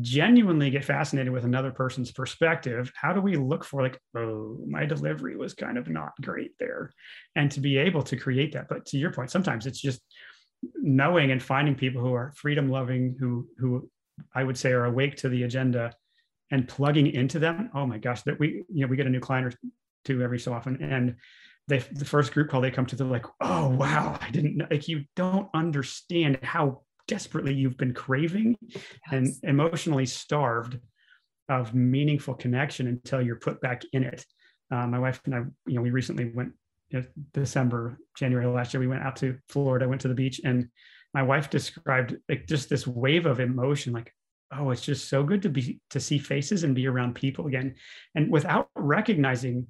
[0.00, 2.92] genuinely get fascinated with another person's perspective?
[2.94, 6.92] How do we look for, like, oh, my delivery was kind of not great there?
[7.34, 8.68] And to be able to create that.
[8.68, 10.00] But to your point, sometimes it's just
[10.74, 13.90] knowing and finding people who are freedom loving, who, who
[14.34, 15.92] I would say are awake to the agenda
[16.50, 17.70] and plugging into them.
[17.74, 19.58] Oh my gosh, that we, you know, we get a new client or
[20.04, 20.82] two every so often.
[20.82, 21.16] And
[21.70, 24.66] they the first group call they come to they're like oh wow i didn't know
[24.70, 28.84] like you don't understand how desperately you've been craving yes.
[29.10, 30.78] and emotionally starved
[31.48, 34.24] of meaningful connection until you're put back in it
[34.70, 36.52] uh, my wife and i you know we recently went
[36.90, 40.40] you know, december january last year we went out to florida went to the beach
[40.44, 40.68] and
[41.12, 44.14] my wife described like just this wave of emotion like
[44.56, 47.74] oh it's just so good to be to see faces and be around people again
[48.14, 49.66] and without recognizing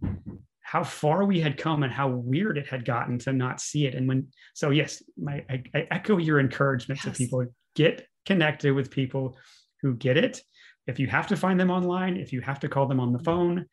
[0.70, 3.94] how far we had come and how weird it had gotten to not see it.
[3.96, 7.12] And when, so yes, my, I, I echo your encouragement yes.
[7.12, 9.36] to people get connected with people
[9.82, 10.40] who get it.
[10.86, 13.18] If you have to find them online, if you have to call them on the
[13.18, 13.24] mm-hmm.
[13.24, 13.66] phone,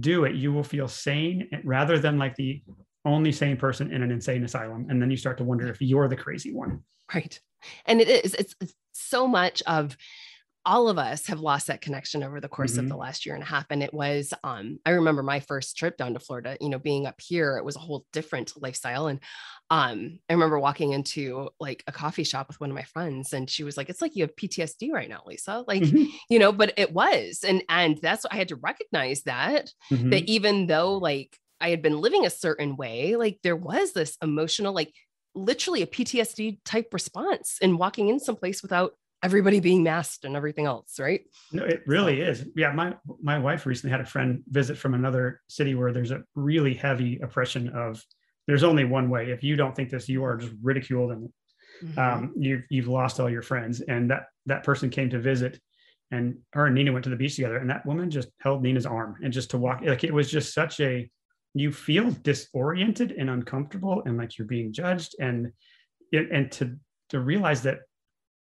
[0.00, 0.36] do it.
[0.36, 2.62] You will feel sane eh, rather than like the
[3.04, 4.86] only sane person in an insane asylum.
[4.88, 6.82] And then you start to wonder if you're the crazy one.
[7.14, 7.38] Right.
[7.84, 9.98] And it is, it's, it's so much of,
[10.68, 12.80] all of us have lost that connection over the course mm-hmm.
[12.80, 15.78] of the last year and a half and it was um i remember my first
[15.78, 19.06] trip down to florida you know being up here it was a whole different lifestyle
[19.06, 19.18] and
[19.70, 23.48] um i remember walking into like a coffee shop with one of my friends and
[23.48, 26.04] she was like it's like you have ptsd right now lisa like mm-hmm.
[26.28, 30.10] you know but it was and and that's what i had to recognize that mm-hmm.
[30.10, 34.18] that even though like i had been living a certain way like there was this
[34.22, 34.92] emotional like
[35.34, 40.66] literally a ptsd type response in walking in someplace without everybody being masked and everything
[40.66, 41.22] else, right?
[41.52, 42.30] No, it really so.
[42.30, 42.46] is.
[42.56, 46.22] Yeah, my my wife recently had a friend visit from another city where there's a
[46.34, 48.02] really heavy oppression of
[48.46, 49.30] there's only one way.
[49.30, 51.32] If you don't think this, you are just ridiculed and
[51.82, 51.98] mm-hmm.
[51.98, 53.80] um, you've you've lost all your friends.
[53.80, 55.60] And that that person came to visit,
[56.10, 58.86] and her and Nina went to the beach together, and that woman just held Nina's
[58.86, 61.10] arm and just to walk like it was just such a
[61.54, 65.50] you feel disoriented and uncomfortable and like you're being judged and
[66.12, 66.76] and to
[67.08, 67.80] to realize that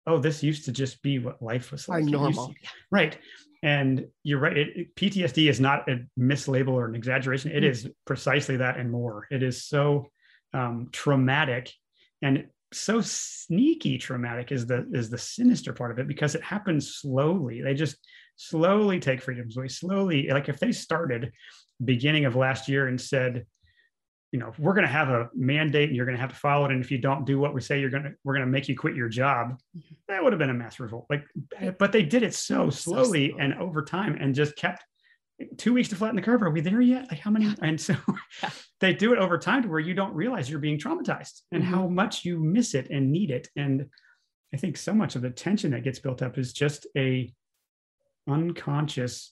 [0.08, 2.04] oh, this used to just be what life was like.
[2.04, 2.48] Normal.
[2.48, 2.54] To,
[2.92, 3.18] right.
[3.62, 4.58] And you're right.
[4.58, 7.52] It, it, PTSD is not a mislabel or an exaggeration.
[7.52, 7.66] It mm-hmm.
[7.66, 9.28] is precisely that and more.
[9.32, 10.08] It is so
[10.54, 11.72] um, traumatic
[12.22, 16.96] and so sneaky traumatic is the is the sinister part of it because it happens
[16.96, 17.62] slowly.
[17.62, 17.98] They just
[18.36, 19.68] slowly take freedoms away.
[19.68, 21.32] Slowly, like if they started
[21.84, 23.46] beginning of last year and said,
[24.34, 26.66] you know, we're going to have a mandate and you're going to have to follow
[26.66, 26.72] it.
[26.72, 28.68] And if you don't do what we say, you're going to, we're going to make
[28.68, 29.60] you quit your job.
[29.78, 29.94] Mm-hmm.
[30.08, 31.06] That would have been a mass revolt.
[31.08, 31.24] Like,
[31.78, 34.84] but they did it so slowly so and over time and just kept
[35.58, 36.42] two weeks to flatten the curve.
[36.42, 37.12] Are we there yet?
[37.12, 37.56] Like how many?
[37.62, 37.96] And so
[38.80, 41.72] they do it over time to where you don't realize you're being traumatized and mm-hmm.
[41.72, 43.50] how much you miss it and need it.
[43.56, 43.86] And
[44.52, 47.32] I think so much of the tension that gets built up is just a
[48.28, 49.32] unconscious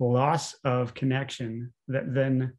[0.00, 2.54] loss of connection that then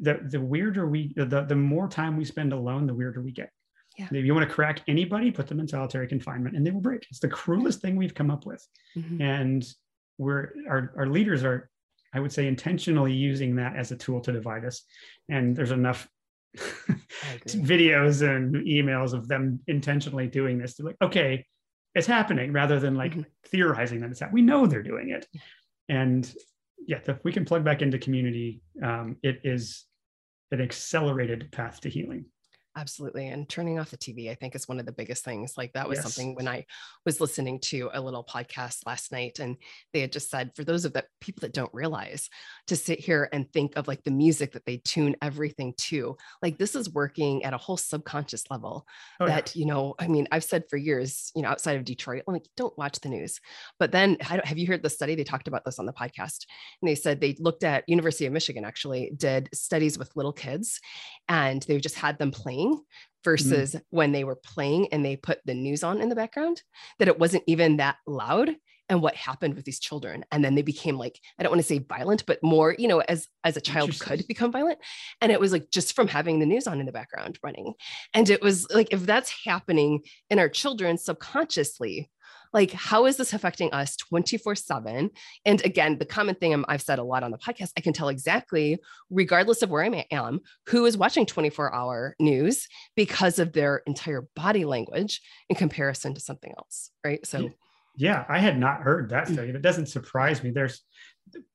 [0.00, 3.50] the the weirder we the the more time we spend alone, the weirder we get.
[3.98, 4.06] Yeah.
[4.10, 7.06] If you want to crack anybody, put them in solitary confinement and they will break.
[7.10, 8.66] It's the cruelest thing we've come up with.
[8.96, 9.20] Mm-hmm.
[9.20, 9.66] And
[10.16, 11.68] we're our, our leaders are,
[12.14, 14.82] I would say, intentionally using that as a tool to divide us.
[15.28, 16.08] And there's enough
[16.56, 20.74] videos and emails of them intentionally doing this.
[20.74, 21.44] They're like, okay,
[21.94, 23.22] it's happening rather than like mm-hmm.
[23.46, 24.34] theorizing that it's happening.
[24.34, 25.26] We know they're doing it.
[25.88, 26.32] And
[26.86, 29.84] yeah, if we can plug back into community, um, it is
[30.50, 32.26] an accelerated path to healing.
[32.80, 33.28] Absolutely.
[33.28, 35.52] And turning off the TV, I think, is one of the biggest things.
[35.58, 36.04] Like that was Yes.
[36.04, 36.64] something when I
[37.04, 39.58] was listening to a little podcast last night, and
[39.92, 42.30] they had just said, for those of the people that don't realize,
[42.68, 46.56] to sit here and think of like the music that they tune everything to, like
[46.56, 48.86] this is working at a whole subconscious level.
[49.20, 49.34] Oh, yeah.
[49.34, 52.32] that you know, I mean, I've said for years, you know, outside of Detroit, I'm
[52.32, 53.40] like, don't watch the news.
[53.78, 55.14] But then, I don't, have you heard the study?
[55.16, 56.46] They talked about this on the podcast,
[56.80, 60.80] and they said they looked at University of Michigan actually did studies with little kids,
[61.28, 63.30] and they just had them playing Mm-hmm.
[63.32, 66.62] versus when they were playing and they put the news on in the background,
[66.98, 68.56] that it wasn't even that loud.
[68.88, 71.68] And what happened with these children, and then they became like I don't want to
[71.68, 74.78] say violent, but more you know as as a child could become violent,
[75.20, 77.74] and it was like just from having the news on in the background running,
[78.14, 82.10] and it was like if that's happening in our children subconsciously,
[82.52, 85.10] like how is this affecting us 24 7
[85.44, 87.92] and again the common thing I'm- i've said a lot on the podcast i can
[87.92, 88.78] tell exactly
[89.10, 94.26] regardless of where i am who is watching 24 hour news because of their entire
[94.34, 97.50] body language in comparison to something else right so
[97.96, 98.24] Yeah.
[98.28, 99.32] I had not heard that Mm.
[99.34, 99.48] study.
[99.50, 100.50] It doesn't surprise me.
[100.50, 100.80] There's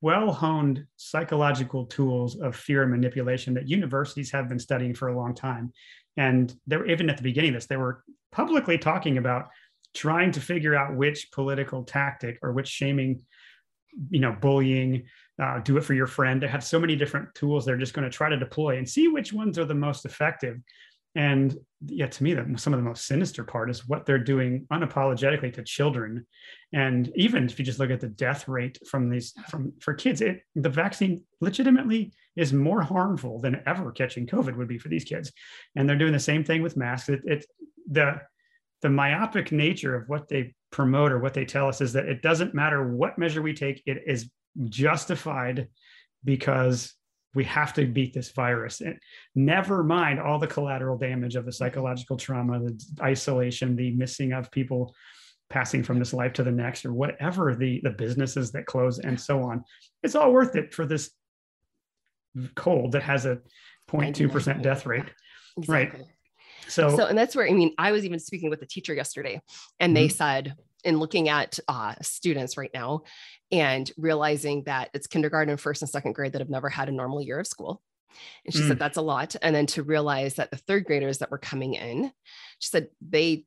[0.01, 5.17] well honed psychological tools of fear and manipulation that universities have been studying for a
[5.17, 5.71] long time.
[6.17, 9.47] And they were even at the beginning of this, they were publicly talking about
[9.95, 13.23] trying to figure out which political tactic or which shaming,
[14.09, 15.03] you know, bullying,
[15.41, 16.41] uh, do it for your friend.
[16.41, 19.07] They have so many different tools they're just going to try to deploy and see
[19.07, 20.59] which ones are the most effective.
[21.15, 24.67] And yeah, to me, the, some of the most sinister part is what they're doing
[24.71, 26.25] unapologetically to children.
[26.73, 30.19] And even if you just look at the death rate from these from for kids,
[30.19, 35.05] it the vaccine legitimately is more harmful than ever catching COVID would be for these
[35.05, 35.31] kids.
[35.77, 37.07] And they're doing the same thing with masks.
[37.07, 37.45] It, it
[37.89, 38.19] the
[38.81, 42.21] the myopic nature of what they promote or what they tell us is that it
[42.21, 44.29] doesn't matter what measure we take, it is
[44.69, 45.67] justified
[46.23, 46.93] because
[47.33, 48.81] we have to beat this virus.
[48.81, 48.97] And
[49.35, 54.51] never mind all the collateral damage of the psychological trauma, the isolation, the missing of
[54.51, 54.95] people
[55.49, 59.19] passing from this life to the next, or whatever the the businesses that close and
[59.19, 59.63] so on.
[60.01, 61.11] It's all worth it for this
[62.55, 63.39] cold that has a
[63.89, 65.05] 0.2% death rate.
[65.67, 65.93] Right.
[66.67, 69.41] So, so and that's where i mean i was even speaking with a teacher yesterday
[69.79, 73.01] and they said in looking at uh, students right now
[73.51, 77.21] and realizing that it's kindergarten first and second grade that have never had a normal
[77.21, 77.81] year of school.
[78.45, 79.35] And she said that's a lot.
[79.41, 82.11] And then to realize that the third graders that were coming in
[82.59, 83.45] she said they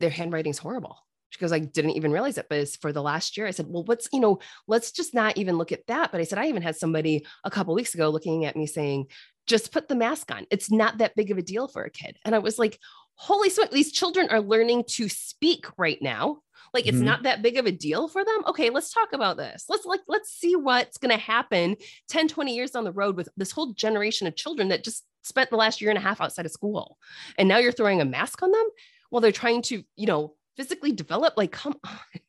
[0.00, 0.98] their handwriting's horrible
[1.30, 3.46] she goes, I didn't even realize it, but it's for the last year.
[3.46, 6.12] I said, well, what's, you know, let's just not even look at that.
[6.12, 9.06] But I said, I even had somebody a couple weeks ago looking at me saying,
[9.46, 10.46] just put the mask on.
[10.50, 12.16] It's not that big of a deal for a kid.
[12.24, 12.78] And I was like,
[13.14, 16.38] holy smoke, these children are learning to speak right now.
[16.72, 17.04] Like it's Mhm.
[17.04, 18.44] not that big of a deal for them.
[18.46, 19.64] Okay, let's talk about this.
[19.68, 21.76] Let's like let's see what's going to happen
[22.08, 25.50] 10, 20 years down the road with this whole generation of children that just spent
[25.50, 26.96] the last year and a half outside of school.
[27.36, 28.68] And now you're throwing a mask on them
[29.10, 32.20] while they're trying to, you know, physically develop like come on.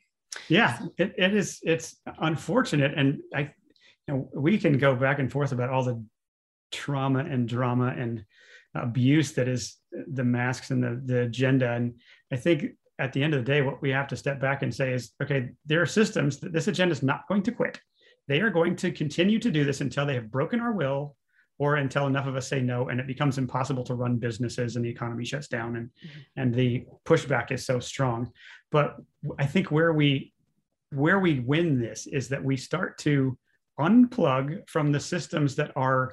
[0.48, 2.94] yeah, it, it is, it's unfortunate.
[2.98, 3.42] And I,
[4.08, 6.02] you know, we can go back and forth about all the
[6.72, 8.24] trauma and drama and
[8.74, 11.74] abuse that is the masks and the, the agenda.
[11.74, 11.96] And
[12.32, 12.68] I think
[13.00, 15.12] at the end of the day, what we have to step back and say is,
[15.22, 17.82] okay, there are systems that this agenda is not going to quit.
[18.30, 21.18] They are going to continue to do this until they have broken our will
[21.62, 24.84] or until enough of us say no and it becomes impossible to run businesses and
[24.84, 25.88] the economy shuts down and
[26.36, 28.20] and the pushback is so strong.
[28.72, 28.88] But
[29.38, 30.34] i think where we
[31.03, 33.38] where we win this is that we start to
[33.80, 36.03] unplug from the systems that are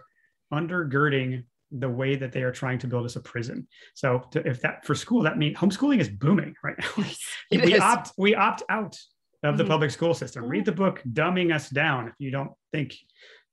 [0.53, 1.31] undergirding
[1.71, 3.67] the way that they are trying to build us a prison.
[3.95, 6.77] So to, if that for school that means homeschooling is booming right?
[7.53, 7.81] Now we is.
[7.81, 8.97] opt we opt out
[9.45, 9.69] of the Mhm.
[9.75, 10.45] public school system.
[10.45, 12.91] Read the book dumbing us down if you don't think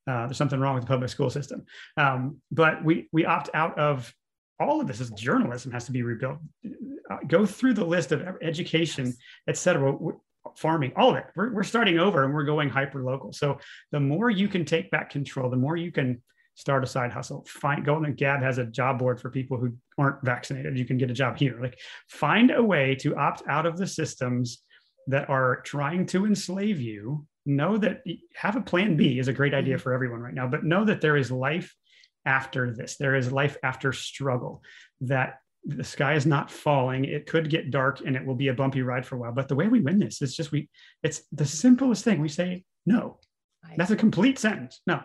[0.08, 1.66] uh, there's something wrong with the public school system.
[1.98, 4.14] Um, but we we opt out of
[4.60, 5.02] all of this.
[5.02, 6.40] Is journalism has to be rebuilt.
[7.10, 9.14] Uh, go through the list of education
[9.48, 9.96] et cetera.
[10.58, 11.26] Farming all of it.
[11.36, 13.34] We're, we're starting over and we're going hyper local.
[13.34, 13.58] So
[13.92, 16.22] the more you can take back control the more you can
[16.54, 17.46] start a side hustle.
[17.50, 20.78] Find go on gab has a job board for people who aren't vaccinated.
[20.78, 21.60] You can get a job here.
[21.60, 21.78] Like
[22.10, 24.62] find a way to opt out of the systems
[25.08, 28.04] that are trying to enslave you know that
[28.36, 29.84] have a plan b is a great idea mm-hmm.
[29.84, 31.76] for everyone right now but know that there is life
[32.26, 32.98] after this.
[32.98, 34.64] There is life after struggle
[35.02, 37.06] that the sky is not falling.
[37.06, 39.48] It could get dark and it will be a bumpy ride for a while but
[39.48, 40.70] the way we win this is just we
[41.04, 42.22] it's the simplest thing.
[42.22, 43.20] We say no.
[43.78, 44.82] That's a complete sentence.
[44.86, 45.02] No.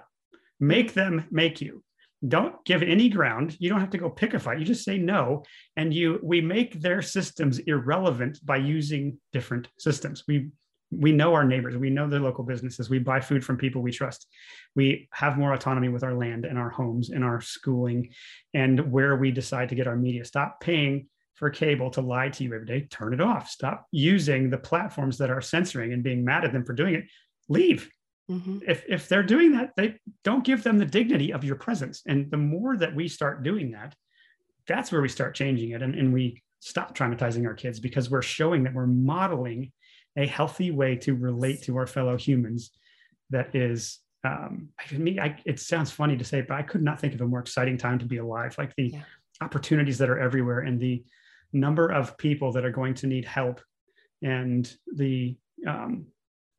[0.58, 1.82] Make them make you.
[2.26, 3.56] Don't give any ground.
[3.58, 4.58] You don't have to go pick a fight.
[4.58, 5.44] You just say no
[5.76, 10.24] and you we make their systems irrelevant by using different systems.
[10.28, 10.50] We
[10.90, 13.92] we know our neighbors, we know the local businesses, we buy food from people we
[13.92, 14.26] trust.
[14.74, 18.12] We have more autonomy with our land and our homes and our schooling
[18.54, 20.24] and where we decide to get our media.
[20.24, 22.86] Stop paying for cable to lie to you every day.
[22.90, 23.48] Turn it off.
[23.48, 27.04] Stop using the platforms that are censoring and being mad at them for doing it.
[27.48, 27.88] Leave.
[28.30, 28.58] Mm-hmm.
[28.66, 32.02] If, if they're doing that, they don't give them the dignity of your presence.
[32.06, 33.94] And the more that we start doing that,
[34.66, 35.82] that's where we start changing it.
[35.82, 39.72] And, and we stop traumatizing our kids because we're showing that we're modeling
[40.16, 42.70] a healthy way to relate to our fellow humans
[43.30, 47.00] that is um I mean I, it sounds funny to say but i could not
[47.00, 48.56] think of a more exciting time to be alive.
[48.58, 49.02] Like the yeah.
[49.40, 51.04] opportunities that are everywhere and the
[51.52, 53.60] number of people that are going to need help
[54.22, 55.36] and the
[55.66, 56.06] um,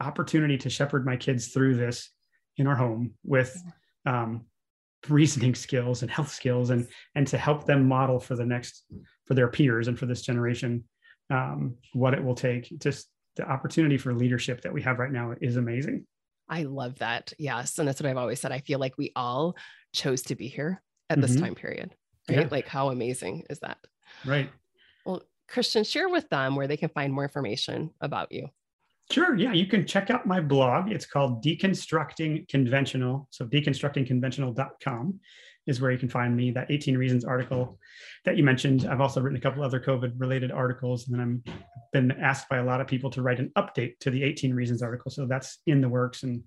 [0.01, 2.09] opportunity to shepherd my kids through this
[2.57, 3.55] in our home with
[4.05, 4.45] um,
[5.09, 8.83] reasoning skills and health skills and and to help them model for the next
[9.25, 10.83] for their peers and for this generation
[11.29, 12.71] um, what it will take.
[12.79, 13.07] Just
[13.41, 16.05] the opportunity for leadership that we have right now is amazing.
[16.47, 17.33] I love that.
[17.39, 17.79] Yes.
[17.79, 18.51] And that's what I've always said.
[18.51, 19.55] I feel like we all
[19.93, 21.45] chose to be here at this mm-hmm.
[21.45, 21.95] time period.
[22.29, 22.39] Right.
[22.39, 22.47] Yeah.
[22.51, 23.77] Like, how amazing is that?
[24.25, 24.49] Right.
[25.05, 28.49] Well, Christian, share with them where they can find more information about you.
[29.09, 29.35] Sure.
[29.35, 29.53] Yeah.
[29.53, 30.91] You can check out my blog.
[30.91, 33.27] It's called Deconstructing Conventional.
[33.31, 35.19] So, deconstructingconventional.com
[35.67, 36.51] is where you can find me.
[36.51, 37.79] That 18 Reasons article
[38.25, 38.87] that you mentioned.
[38.89, 41.43] I've also written a couple other COVID related articles, and then I'm
[41.93, 44.81] been asked by a lot of people to write an update to the 18 Reasons
[44.81, 45.11] article.
[45.11, 46.43] So that's in the works, and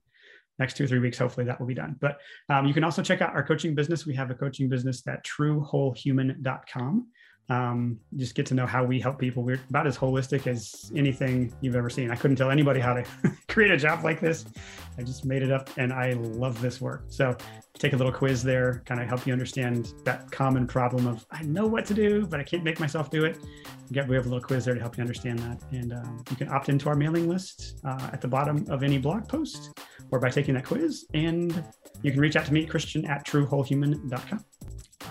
[0.58, 1.96] next two or three weeks, hopefully that will be done.
[2.00, 4.06] But um, you can also check out our coaching business.
[4.06, 7.06] We have a coaching business at truewholehuman.com
[7.48, 9.42] um, just get to know how we help people.
[9.42, 12.10] We're about as holistic as anything you've ever seen.
[12.10, 13.04] I couldn't tell anybody how to
[13.48, 14.46] create a job like this.
[14.96, 17.04] I just made it up and I love this work.
[17.08, 17.36] So
[17.78, 21.42] take a little quiz there, kind of help you understand that common problem of I
[21.42, 23.38] know what to do, but I can't make myself do it.
[23.90, 25.60] We have a little quiz there to help you understand that.
[25.72, 28.98] And um, you can opt into our mailing list uh, at the bottom of any
[28.98, 29.78] blog post
[30.10, 31.04] or by taking that quiz.
[31.12, 31.64] And
[32.02, 34.44] you can reach out to me, Christian at truewholehuman.com.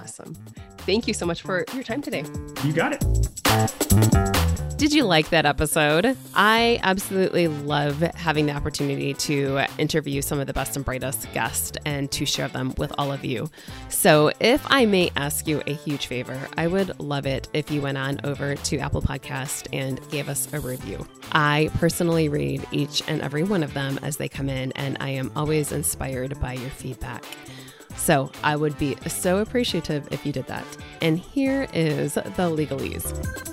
[0.01, 0.35] Awesome.
[0.79, 2.23] Thank you so much for your time today.
[2.63, 4.43] You got it.
[4.83, 6.17] Did you like that episode?
[6.35, 11.77] I absolutely love having the opportunity to interview some of the best and brightest guests
[11.85, 13.49] and to share them with all of you.
[13.87, 17.81] So, if I may ask you a huge favor, I would love it if you
[17.81, 21.07] went on over to Apple Podcast and gave us a review.
[21.31, 25.11] I personally read each and every one of them as they come in, and I
[25.11, 27.23] am always inspired by your feedback.
[27.95, 30.65] So I would be so appreciative if you did that.
[31.01, 33.52] And here is the legalese.